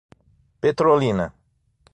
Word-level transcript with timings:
Petrolina 0.61 1.29